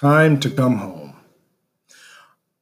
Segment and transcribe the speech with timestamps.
[0.00, 1.16] Time to come home.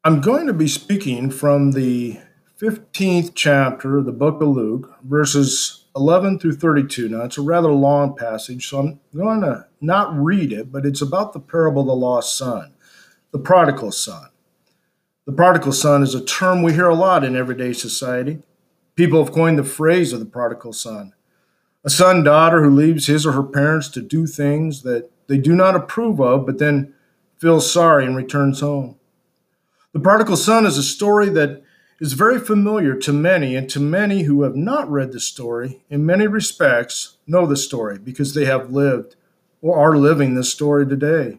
[0.05, 2.19] I'm going to be speaking from the
[2.59, 7.11] 15th chapter of the book of Luke, verses 11 through 32.
[7.11, 11.03] Now, it's a rather long passage, so I'm going to not read it, but it's
[11.03, 12.73] about the parable of the lost son,
[13.33, 14.31] the prodigal son.
[15.27, 18.39] The prodigal son is a term we hear a lot in everyday society.
[18.95, 21.13] People have coined the phrase of the prodigal son
[21.87, 25.55] a son daughter who leaves his or her parents to do things that they do
[25.55, 26.93] not approve of, but then
[27.39, 28.97] feels sorry and returns home.
[29.93, 31.63] The prodigal son is a story that
[32.01, 36.05] is very familiar to many, and to many who have not read the story, in
[36.05, 39.17] many respects, know the story because they have lived
[39.63, 41.39] or are living this story today.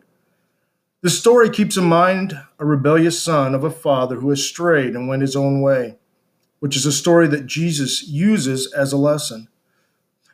[1.02, 5.08] The story keeps in mind a rebellious son of a father who has strayed and
[5.08, 5.98] went his own way,
[6.60, 9.48] which is a story that Jesus uses as a lesson.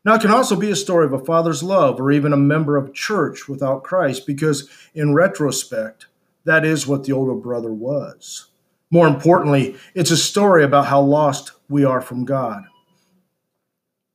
[0.06, 2.76] Now, it can also be a story of a father's love or even a member
[2.76, 6.08] of church without Christ, because in retrospect,
[6.44, 8.48] that is what the older brother was.
[8.92, 12.64] More importantly, it's a story about how lost we are from God.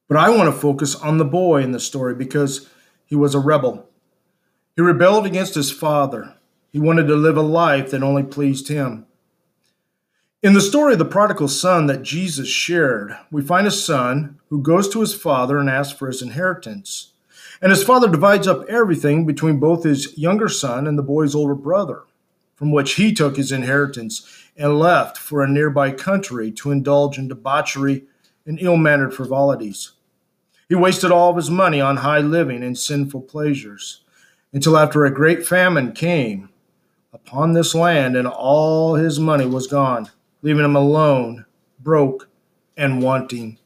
[0.09, 2.69] But I want to focus on the boy in the story because
[3.05, 3.89] he was a rebel.
[4.77, 6.35] He rebelled against his father.
[6.71, 9.07] He wanted to live a life that only pleased him.
[10.43, 14.63] In the story of the prodigal son that Jesus shared, we find a son who
[14.63, 17.13] goes to his father and asks for his inheritance.
[17.61, 21.55] And his father divides up everything between both his younger son and the boy's older
[21.55, 22.05] brother,
[22.55, 27.29] from which he took his inheritance and left for a nearby country to indulge in
[27.29, 28.05] debauchery
[28.47, 29.93] and ill mannered frivolities.
[30.69, 34.03] He wasted all of his money on high living and sinful pleasures
[34.53, 36.51] until after a great famine came
[37.13, 40.11] upon this land and all his money was gone
[40.43, 41.45] leaving him alone,
[41.81, 42.29] broke,
[42.77, 43.59] and wanting.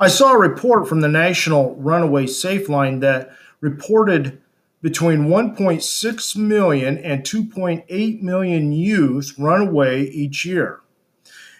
[0.00, 4.40] I saw a report from the National Runaway Safe Line that reported
[4.80, 10.82] between 1.6 million and 2.8 million youth run away each year.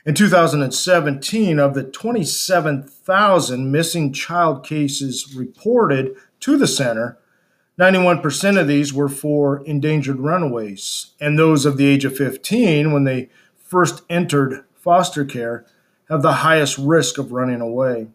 [0.06, 7.18] In 2017, of the 27,000 missing child cases reported to the center,
[7.76, 13.02] 91% of these were for endangered runaways, and those of the age of 15 when
[13.02, 15.66] they first entered foster care
[16.08, 18.06] have the highest risk of running away.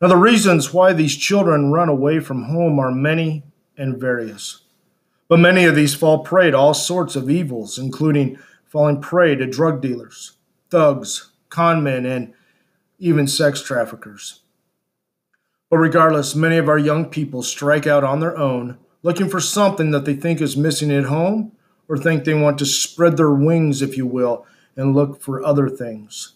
[0.00, 3.42] Now, the reasons why these children run away from home are many
[3.76, 4.62] and various.
[5.28, 9.46] But many of these fall prey to all sorts of evils, including falling prey to
[9.46, 10.36] drug dealers,
[10.70, 12.32] thugs, conmen, and
[13.00, 14.40] even sex traffickers.
[15.68, 19.90] But regardless, many of our young people strike out on their own, looking for something
[19.90, 21.52] that they think is missing at home
[21.88, 25.68] or think they want to spread their wings, if you will, and look for other
[25.68, 26.34] things.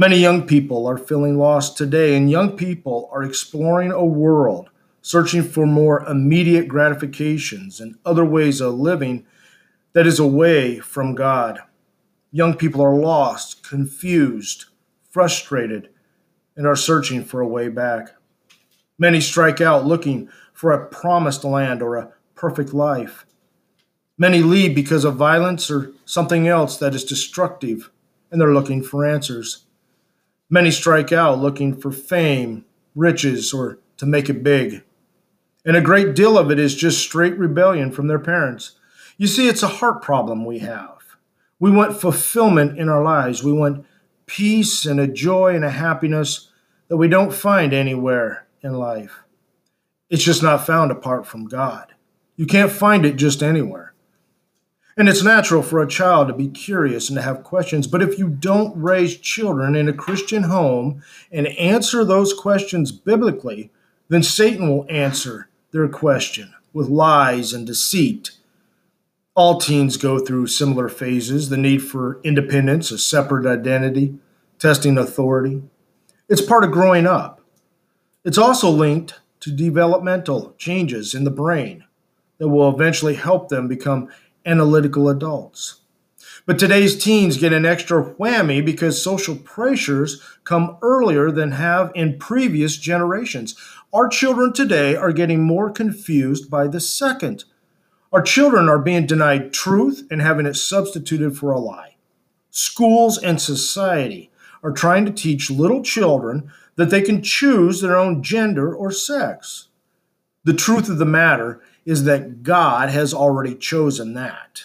[0.00, 4.70] Many young people are feeling lost today, and young people are exploring a world
[5.02, 9.26] searching for more immediate gratifications and other ways of living
[9.92, 11.60] that is away from God.
[12.32, 14.64] Young people are lost, confused,
[15.10, 15.90] frustrated,
[16.56, 18.14] and are searching for a way back.
[18.98, 23.26] Many strike out looking for a promised land or a perfect life.
[24.16, 27.90] Many leave because of violence or something else that is destructive,
[28.30, 29.66] and they're looking for answers.
[30.50, 32.64] Many strike out looking for fame,
[32.96, 34.82] riches, or to make it big.
[35.64, 38.72] And a great deal of it is just straight rebellion from their parents.
[39.16, 40.98] You see, it's a heart problem we have.
[41.60, 43.44] We want fulfillment in our lives.
[43.44, 43.86] We want
[44.26, 46.50] peace and a joy and a happiness
[46.88, 49.22] that we don't find anywhere in life.
[50.08, 51.94] It's just not found apart from God.
[52.36, 53.89] You can't find it just anywhere.
[54.96, 57.86] And it's natural for a child to be curious and to have questions.
[57.86, 63.70] But if you don't raise children in a Christian home and answer those questions biblically,
[64.08, 68.32] then Satan will answer their question with lies and deceit.
[69.34, 74.18] All teens go through similar phases the need for independence, a separate identity,
[74.58, 75.62] testing authority.
[76.28, 77.40] It's part of growing up.
[78.24, 81.84] It's also linked to developmental changes in the brain
[82.38, 84.08] that will eventually help them become
[84.44, 85.80] analytical adults.
[86.46, 92.18] But today's teens get an extra whammy because social pressures come earlier than have in
[92.18, 93.54] previous generations.
[93.92, 97.44] Our children today are getting more confused by the second.
[98.12, 101.96] Our children are being denied truth and having it substituted for a lie.
[102.50, 104.30] Schools and society
[104.62, 109.68] are trying to teach little children that they can choose their own gender or sex.
[110.44, 114.64] The truth of the matter is that God has already chosen that.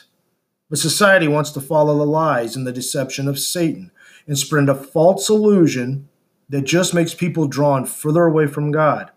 [0.70, 3.92] But society wants to follow the lies and the deception of Satan
[4.28, 6.10] and spread a false illusion
[6.50, 9.12] that just makes people drawn further away from God,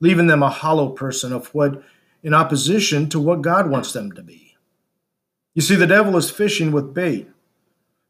[0.00, 1.82] leaving them a hollow person of what
[2.22, 4.56] in opposition to what God wants them to be.
[5.54, 7.28] You see, the devil is fishing with bait.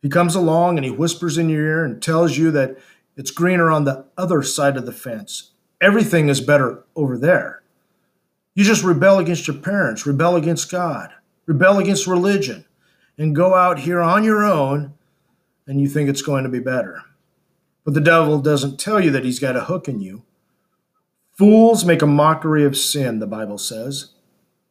[0.02, 2.76] He comes along and he whispers in your ear and tells you that
[3.16, 5.52] it's greener on the other side of the fence.
[5.80, 7.61] Everything is better over there.
[8.54, 11.10] You just rebel against your parents, rebel against God,
[11.46, 12.64] rebel against religion,
[13.16, 14.94] and go out here on your own
[15.66, 17.02] and you think it's going to be better.
[17.84, 20.22] But the devil doesn't tell you that he's got a hook in you.
[21.32, 24.10] Fools make a mockery of sin, the Bible says.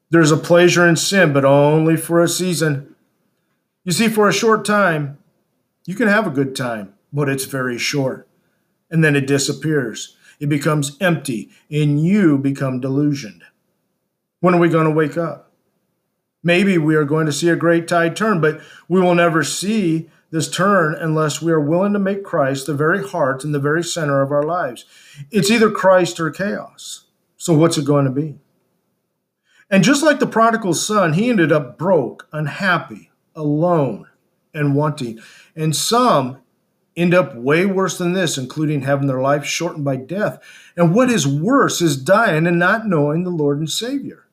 [0.10, 2.96] There's a pleasure in sin, but only for a season.
[3.84, 5.18] You see, for a short time,
[5.86, 8.28] you can have a good time, but it's very short.
[8.90, 10.16] And then it disappears.
[10.40, 13.44] It becomes empty, and you become delusioned.
[14.42, 15.54] When are we going to wake up?
[16.44, 18.60] Maybe we are going to see a great tide turn, but
[18.90, 23.08] we will never see this turn unless we are willing to make Christ the very
[23.08, 24.86] heart and the very center of our lives.
[25.30, 27.06] It's either Christ or chaos.
[27.38, 28.40] So, what's it going to be?
[29.70, 34.08] And just like the prodigal son, he ended up broke, unhappy, alone,
[34.54, 35.20] and wanting.
[35.56, 36.42] And some
[36.96, 40.40] end up way worse than this, including having their life shortened by death.
[40.76, 44.28] And what is worse is dying and not knowing the Lord and Savior.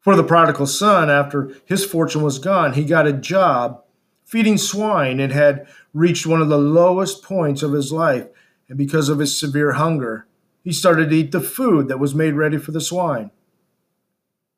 [0.00, 3.82] For the prodigal son, after his fortune was gone, he got a job
[4.24, 8.26] feeding swine and had reached one of the lowest points of his life.
[8.68, 10.26] And because of his severe hunger,
[10.62, 13.30] he started to eat the food that was made ready for the swine.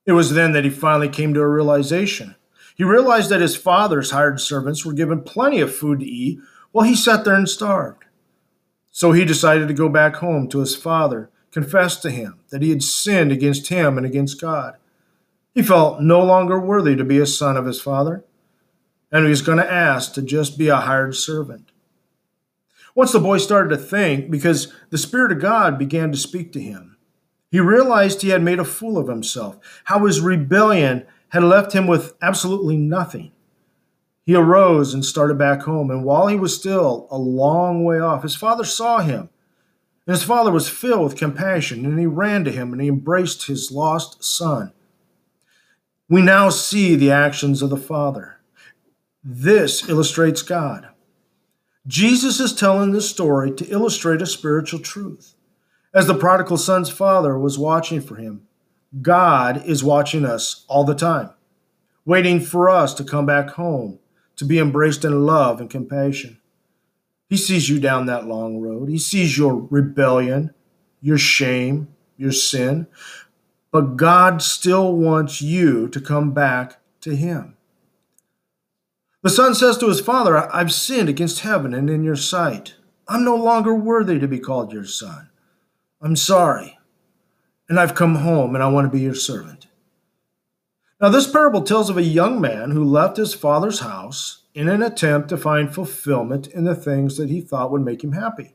[0.05, 2.37] It was then that he finally came to a realization.
[2.75, 6.41] He realized that his father's hired servants were given plenty of food to eat
[6.73, 8.05] while he sat there and starved.
[8.91, 12.71] So he decided to go back home to his father, confess to him that he
[12.71, 14.77] had sinned against him and against God.
[15.55, 18.25] He felt no longer worthy to be a son of his father
[19.13, 21.71] and he was going to ask to just be a hired servant.
[22.95, 26.61] Once the boy started to think, because the Spirit of God began to speak to
[26.61, 26.97] him,
[27.51, 31.87] he realized he had made a fool of himself, how his rebellion had left him
[31.87, 33.33] with absolutely nothing.
[34.25, 38.23] He arose and started back home, and while he was still a long way off,
[38.23, 39.29] his father saw him.
[40.07, 43.47] And his father was filled with compassion, and he ran to him and he embraced
[43.47, 44.73] his lost son.
[46.13, 48.37] We now see the actions of the father.
[49.25, 50.89] This illustrates God.
[51.87, 55.37] Jesus is telling this story to illustrate a spiritual truth.
[55.95, 58.47] As the prodigal son's father was watching for him,
[59.01, 61.31] God is watching us all the time,
[62.05, 63.99] waiting for us to come back home,
[64.37, 66.39] to be embraced in love and compassion.
[67.31, 68.91] He sees you down that long road.
[68.91, 70.53] He sees your rebellion,
[71.01, 71.89] your shame,
[72.19, 72.87] your sin.
[73.73, 77.57] But God still wants you to come back to Him.
[79.23, 82.75] The son says to his father, I've sinned against heaven and in your sight.
[83.07, 85.31] I'm no longer worthy to be called your son.
[86.01, 86.79] I'm sorry.
[87.69, 89.69] And I've come home and I want to be your servant.
[91.01, 94.83] Now, this parable tells of a young man who left his father's house in an
[94.83, 98.55] attempt to find fulfillment in the things that he thought would make him happy.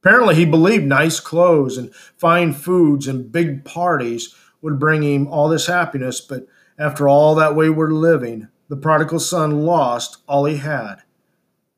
[0.00, 5.48] Apparently, he believed nice clothes and fine foods and big parties would bring him all
[5.48, 6.46] this happiness, but
[6.78, 11.02] after all that wayward living, the prodigal son lost all he had,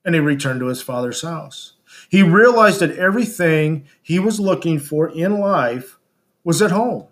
[0.05, 1.75] and he returned to his father's house.
[2.09, 5.99] He realized that everything he was looking for in life
[6.45, 7.07] was at home.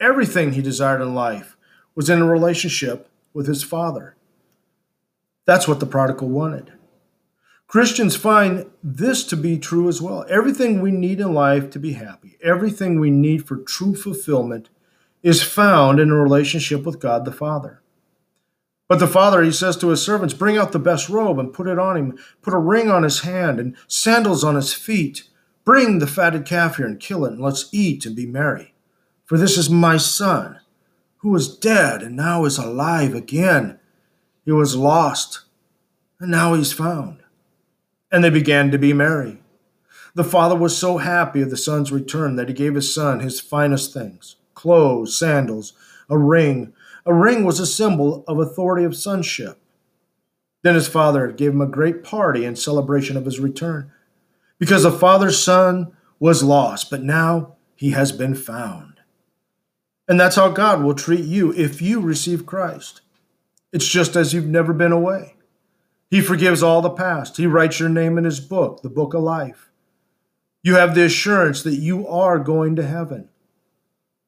[0.00, 1.56] Everything he desired in life
[1.94, 4.16] was in a relationship with his father.
[5.46, 6.72] That's what the prodigal wanted.
[7.66, 10.24] Christians find this to be true as well.
[10.28, 14.68] Everything we need in life to be happy, everything we need for true fulfillment,
[15.22, 17.82] is found in a relationship with God the Father.
[18.88, 21.66] But the father, he says to his servants, Bring out the best robe and put
[21.66, 22.18] it on him.
[22.40, 25.24] Put a ring on his hand and sandals on his feet.
[25.64, 28.74] Bring the fatted calf here and kill it, and let's eat and be merry.
[29.24, 30.60] For this is my son,
[31.16, 33.80] who was dead and now is alive again.
[34.44, 35.40] He was lost,
[36.20, 37.24] and now he's found.
[38.16, 39.42] And they began to be merry.
[40.14, 43.40] The father was so happy of the son's return that he gave his son his
[43.40, 45.74] finest things clothes, sandals,
[46.08, 46.72] a ring,
[47.04, 49.58] a ring was a symbol of authority of sonship.
[50.62, 53.92] Then his father gave him a great party in celebration of his return,
[54.58, 59.00] because the father's son was lost, but now he has been found.
[60.08, 63.02] And that's how God will treat you if you receive Christ.
[63.74, 65.35] It's just as you've never been away.
[66.10, 67.36] He forgives all the past.
[67.36, 69.70] He writes your name in his book, the book of life.
[70.62, 73.28] You have the assurance that you are going to heaven.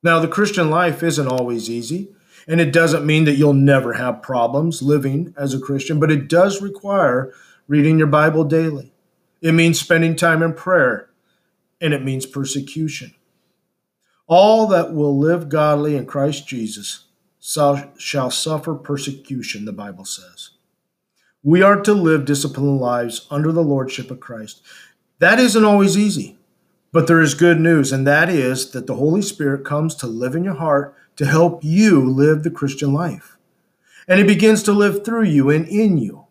[0.03, 2.15] Now, the Christian life isn't always easy.
[2.47, 6.29] And it doesn't mean that you'll never have problems living as a Christian, but it
[6.29, 7.31] does require
[7.67, 8.95] reading your Bible daily.
[9.43, 11.11] It means spending time in prayer,
[11.79, 13.15] and it means persecution.
[14.27, 17.05] All that will live godly in Christ Jesus
[17.39, 20.53] shall suffer persecution, the Bible says.
[21.45, 24.61] We are to live disciplined lives under the lordship of Christ.
[25.21, 26.37] That isn't always easy,
[26.92, 30.35] but there is good news, and that is that the Holy Spirit comes to live
[30.35, 33.37] in your heart to help you live the Christian life.
[34.09, 36.26] And He begins to live through you and in you.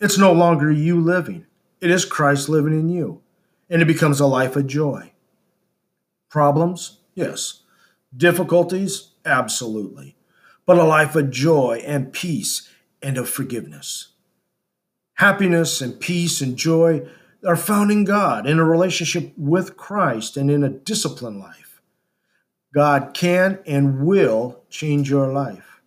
[0.00, 1.44] It's no longer you living,
[1.82, 3.20] it is Christ living in you,
[3.68, 5.12] and it becomes a life of joy.
[6.30, 7.00] Problems?
[7.14, 7.60] Yes.
[8.16, 9.10] Difficulties?
[9.26, 10.16] Absolutely.
[10.64, 12.70] But a life of joy and peace
[13.02, 14.09] and of forgiveness.
[15.20, 17.06] Happiness and peace and joy
[17.46, 21.82] are found in God, in a relationship with Christ, and in a disciplined life.
[22.72, 25.82] God can and will change your life.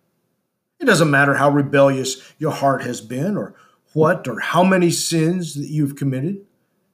[0.78, 3.56] It doesn't matter how rebellious your heart has been, or
[3.92, 6.36] what or how many sins that you've committed.
[6.36, 6.46] It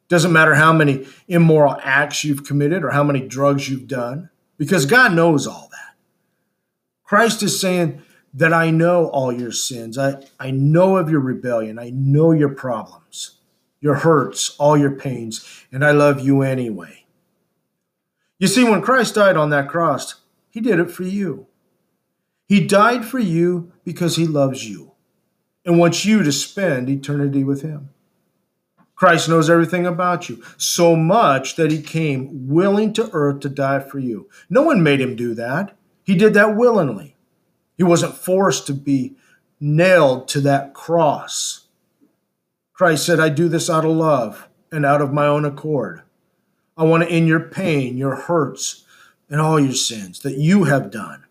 [0.09, 4.87] Doesn't matter how many immoral acts you've committed or how many drugs you've done, because
[4.87, 5.95] God knows all that.
[7.05, 8.01] Christ is saying
[8.35, 9.99] that I know all your sins.
[9.99, 11.79] I, I know of your rebellion.
[11.79, 13.39] I know your problems,
[13.81, 17.07] your hurts, all your pains, and I love you anyway.
[18.39, 21.47] You see, when Christ died on that cross, he did it for you.
[22.47, 24.93] He died for you because he loves you
[25.65, 27.91] and wants you to spend eternity with him.
[28.95, 33.81] Christ knows everything about you, so much that he came willing to earth to die
[33.81, 34.29] for you.
[34.51, 35.77] No one made him do that.
[36.05, 37.17] He did that willingly.
[37.81, 39.17] He wasn't forced to be
[39.59, 41.69] nailed to that cross.
[42.75, 46.03] Christ said, I do this out of love and out of my own accord.
[46.77, 48.85] I want to end your pain, your hurts,
[49.31, 51.25] and all your sins that you have done.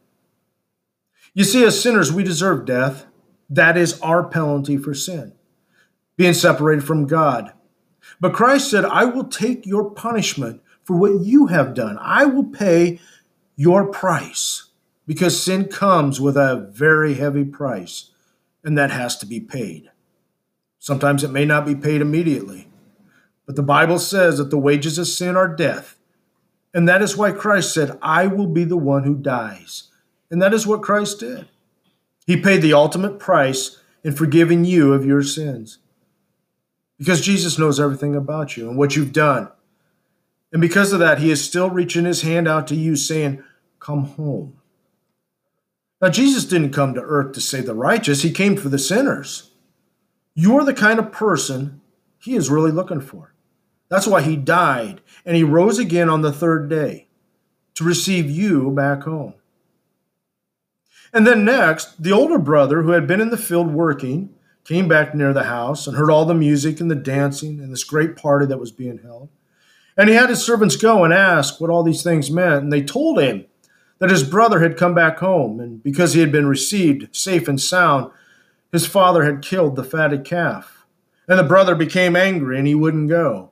[1.33, 3.05] You see, as sinners, we deserve death.
[3.49, 5.33] That is our penalty for sin,
[6.17, 7.53] being separated from God
[8.19, 11.97] but Christ said, I will take your punishment for what you have done.
[12.01, 12.99] I will pay
[13.55, 14.68] your price
[15.09, 18.11] because sin comes with a very heavy price,
[18.63, 19.89] and that has to be paid.
[20.77, 22.69] Sometimes it may not be paid immediately,
[23.47, 25.97] but the Bible says that the wages of sin are death.
[26.75, 29.87] And that is why Christ said, I will be the one who dies.
[30.29, 31.47] And that is what Christ did.
[32.27, 35.79] He paid the ultimate price in forgiving you of your sins
[36.99, 39.49] because Jesus knows everything about you and what you've done.
[40.53, 43.43] And because of that, he is still reaching his hand out to you, saying,
[43.79, 44.58] Come home.
[46.01, 49.51] Now, Jesus didn't come to earth to save the righteous, he came for the sinners.
[50.33, 51.81] You're the kind of person
[52.19, 53.33] he is really looking for.
[53.89, 57.07] That's why he died and he rose again on the third day
[57.75, 59.33] to receive you back home.
[61.11, 64.29] And then next, the older brother who had been in the field working
[64.63, 67.83] came back near the house and heard all the music and the dancing and this
[67.83, 69.29] great party that was being held.
[69.97, 72.63] And he had his servants go and ask what all these things meant.
[72.63, 73.45] And they told him
[73.99, 77.59] that his brother had come back home, and because he had been received safe and
[77.59, 78.11] sound,
[78.71, 80.85] his father had killed the fatted calf.
[81.27, 83.51] And the brother became angry and he wouldn't go.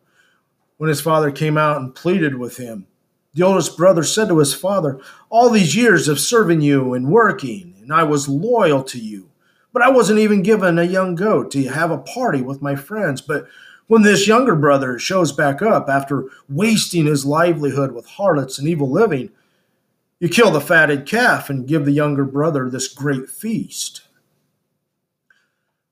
[0.78, 2.88] When his father came out and pleaded with him,
[3.34, 5.00] the oldest brother said to his father,
[5.30, 9.30] All these years of serving you and working, and I was loyal to you.
[9.74, 13.22] But I wasn't even given a young goat to have a party with my friends.
[13.22, 13.48] But
[13.88, 18.90] when this younger brother shows back up after wasting his livelihood with harlots and evil
[18.90, 19.30] living,
[20.20, 24.02] you kill the fatted calf and give the younger brother this great feast.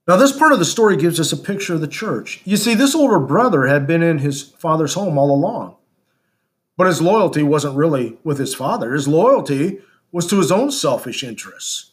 [0.07, 2.41] Now, this part of the story gives us a picture of the church.
[2.45, 5.77] You see, this older brother had been in his father's home all along,
[6.77, 8.93] but his loyalty wasn't really with his father.
[8.93, 9.79] His loyalty
[10.11, 11.91] was to his own selfish interests.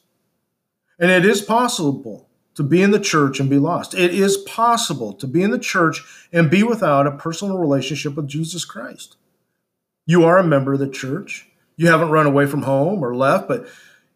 [0.98, 3.94] And it is possible to be in the church and be lost.
[3.94, 8.28] It is possible to be in the church and be without a personal relationship with
[8.28, 9.16] Jesus Christ.
[10.04, 11.48] You are a member of the church.
[11.82, 13.66] You haven't run away from home or left, but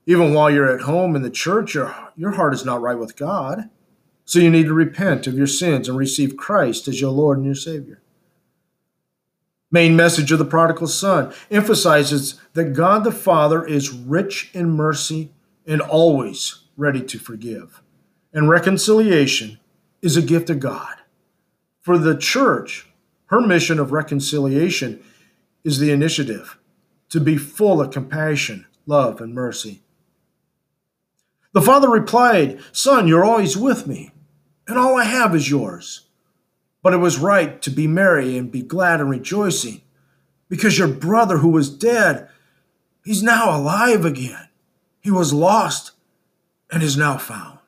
[0.07, 3.17] even while you're at home in the church, your, your heart is not right with
[3.17, 3.71] God.
[4.25, 7.45] So you need to repent of your sins and receive Christ as your Lord and
[7.45, 8.01] your Savior.
[9.73, 15.33] Main message of the prodigal son emphasizes that God the Father is rich in mercy
[15.67, 17.83] and always ready to forgive.
[18.33, 19.59] And reconciliation
[20.03, 20.95] is a gift of God.
[21.81, 22.87] For the church,
[23.25, 25.03] her mission of reconciliation
[25.65, 26.59] is the initiative
[27.11, 29.83] to be full of compassion, love, and mercy.
[31.53, 34.11] The father replied, Son, you're always with me,
[34.69, 36.07] and all I have is yours.
[36.83, 39.81] But it was right to be merry and be glad and rejoicing,
[40.49, 42.29] because your brother who was dead,
[43.05, 44.49] he's now alive again.
[45.01, 45.93] He was lost
[46.71, 47.59] and is now found.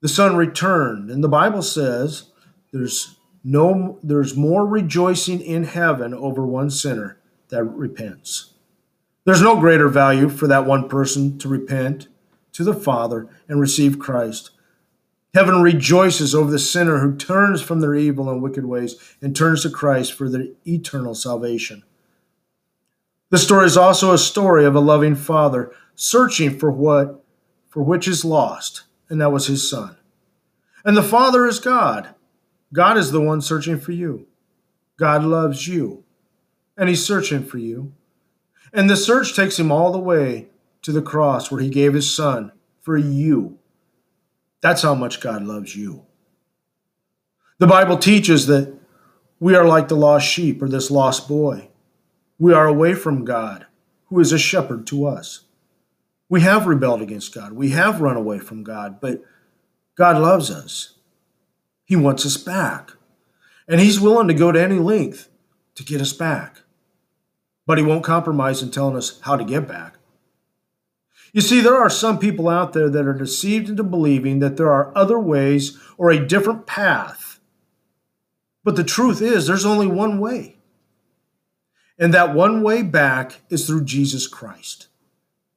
[0.00, 2.30] The son returned, and the Bible says
[2.72, 7.19] there's no there's more rejoicing in heaven over one sinner
[7.50, 8.54] that repents.
[9.24, 12.08] There's no greater value for that one person to repent
[12.52, 14.50] to the Father and receive Christ.
[15.34, 19.62] Heaven rejoices over the sinner who turns from their evil and wicked ways and turns
[19.62, 21.84] to Christ for their eternal salvation.
[23.30, 27.24] The story is also a story of a loving father searching for what
[27.68, 29.96] for which is lost, and that was his son.
[30.84, 32.14] And the Father is God.
[32.72, 34.26] God is the one searching for you.
[34.96, 36.04] God loves you,
[36.80, 37.92] and he's searching for you.
[38.72, 40.48] And the search takes him all the way
[40.80, 43.58] to the cross where he gave his son for you.
[44.62, 46.06] That's how much God loves you.
[47.58, 48.74] The Bible teaches that
[49.38, 51.68] we are like the lost sheep or this lost boy.
[52.38, 53.66] We are away from God,
[54.06, 55.40] who is a shepherd to us.
[56.30, 57.52] We have rebelled against God.
[57.52, 59.22] We have run away from God, but
[59.96, 60.94] God loves us.
[61.84, 62.92] He wants us back.
[63.68, 65.28] And He's willing to go to any length
[65.74, 66.62] to get us back.
[67.70, 69.94] But He won't compromise in telling us how to get back.
[71.32, 74.72] You see, there are some people out there that are deceived into believing that there
[74.72, 77.38] are other ways or a different path.
[78.64, 80.56] But the truth is, there's only one way.
[81.96, 84.88] And that one way back is through Jesus Christ.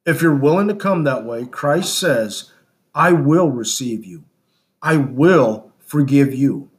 [0.06, 2.52] If you're willing to come that way, Christ says,
[2.94, 4.22] I will receive you.
[4.80, 6.70] I will forgive you.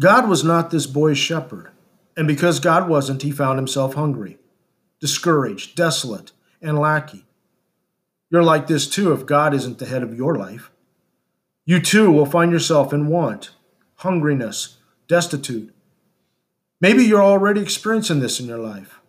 [0.00, 1.70] God was not this boy's shepherd.
[2.18, 4.36] And because God wasn't, he found himself hungry,
[5.00, 7.24] discouraged, desolate, and lacking.
[8.28, 10.70] You're like this too if God isn't the head of your life.
[11.64, 13.52] You too will find yourself in want,
[14.00, 15.72] hungriness, destitute,
[16.80, 19.00] Maybe you're already experiencing this in your life.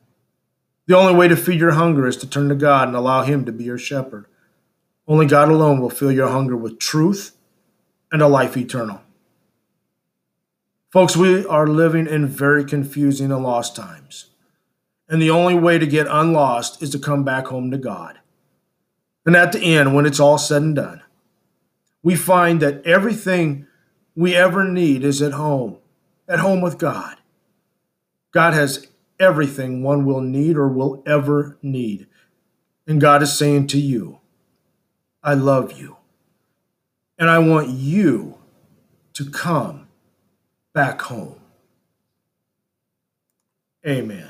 [0.87, 3.45] The only way to feed your hunger is to turn to God and allow Him
[3.45, 4.25] to be your shepherd.
[5.07, 7.35] Only God alone will fill your hunger with truth
[8.11, 9.01] and a life eternal.
[10.91, 14.31] Folks, we are living in very confusing and lost times.
[15.07, 18.19] And the only way to get unlost is to come back home to God.
[19.23, 21.03] And at the end, when it's all said and done,
[22.01, 23.67] we find that everything
[24.15, 25.77] we ever need is at home,
[26.27, 27.17] at home with God.
[28.31, 28.87] God has
[29.19, 32.07] everything one will need or will ever need.
[32.87, 34.21] And God is saying to you,
[35.21, 35.97] I love you.
[37.19, 38.39] And I want you
[39.13, 39.88] to come
[40.79, 41.35] back home.
[43.85, 44.27] Amen.